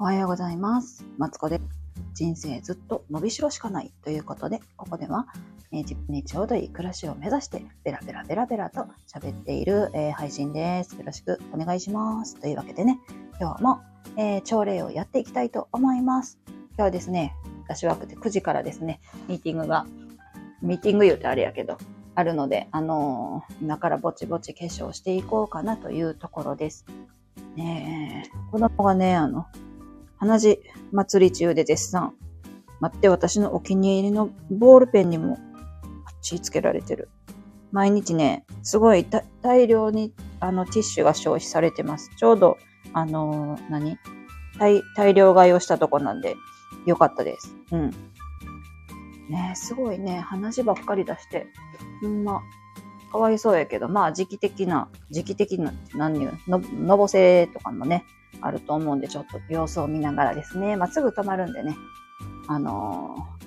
[0.00, 1.04] おはようございます。
[1.18, 1.62] マツコです
[2.14, 5.26] 人生ずっと伸びしろしかないということで、ここでは、
[5.72, 10.96] えー自分にちょうどいい暮らしを目指して、ベラベラベラベラと喋っている、えー配信です。
[10.96, 12.36] よろしくお願いします。
[12.40, 12.98] というわけでね、
[13.40, 13.80] 今日も、
[14.16, 16.38] えー朝礼をやっていきたいと思います。
[16.46, 17.34] 今日はですね、
[17.64, 19.86] 私枠で9時からですね、ミーティングが、
[20.60, 21.78] ミーティング言うとあれやけど、
[22.16, 26.84] あるので、あのー今からぼちぼち化粧していこうかなというところです。
[27.54, 29.46] ねえ、子供がね、あの、
[30.18, 30.60] 鼻血
[30.92, 32.14] 祭り中で絶賛。
[32.80, 35.38] 待って、私のお気に入りのボールペンにも
[36.22, 37.08] 血つけられてる。
[37.72, 39.06] 毎日ね、すごい
[39.42, 42.10] 大量にあのティッシュが消費されてます。
[42.16, 42.58] ちょうど、
[42.92, 43.98] あのー何？
[44.58, 46.36] 大大量買いをしたとこなんで、
[46.86, 47.54] よかったです。
[47.72, 47.90] うん。
[49.28, 51.46] ねすごいね、鼻血ばっかり出して、
[52.02, 52.42] ほんま、
[53.10, 58.04] かわいそうやけど、まあ時期的な、時期的な、何言うの、のぼせとかもね、
[58.40, 61.76] あると思うんで、ちょっと様子を見ながらですね、まあ、すぐ止まるんでね、
[62.48, 63.44] あのー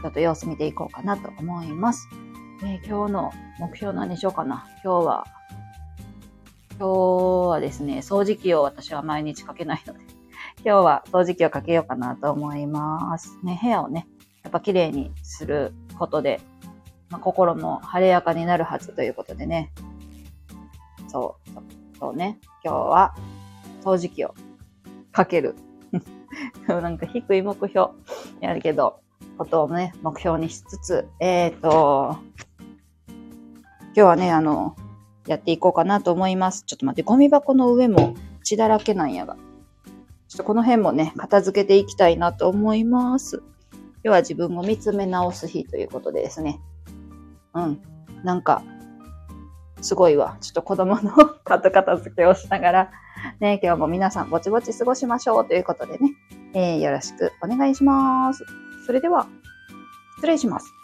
[0.00, 2.08] ちょっと様子見ていこうかなと思います。
[2.62, 4.64] えー今日の目標何にしようかな。
[4.84, 5.24] 今日は、
[6.78, 6.88] 今日
[7.48, 10.00] はですね、掃除機を私は毎日かけないので、
[10.64, 13.38] 今日は掃除機をかけようかなと思います。
[13.42, 14.06] ね、部屋をね、
[14.44, 16.40] やっぱ綺麗にすることで、
[17.10, 19.72] まあ、心も晴れやかになるはずということでね。
[21.08, 22.38] そうそうね。
[22.62, 23.14] 今日は
[23.82, 24.34] 掃除機を
[25.12, 25.54] かける。
[26.68, 27.90] なんか低い目標
[28.40, 29.00] やるけど、
[29.38, 32.18] ことをね、目標にしつつ、えっ、と、
[33.08, 34.76] 今日はね、あの、
[35.26, 36.64] やっていこうかなと思います。
[36.64, 39.36] ちょっと待って、ゴミ箱の上も血だらけなんやが。
[40.28, 43.42] ちょっとこの辺もね、片付けていきたいなと思います。
[43.72, 46.60] 今日は自分を見つめ直す日ということでですね。
[47.54, 47.82] うん。
[48.24, 48.62] なんか、
[49.80, 50.36] すごいわ。
[50.40, 51.12] ちょっと子供の
[51.44, 52.90] 後片付けをしながら、
[53.40, 56.14] ね、今日も皆さんぼちぼち過ごしましょうということでね、
[56.54, 58.44] えーよろしくお願いします。
[58.86, 59.26] それでは、
[60.16, 60.77] 失礼します。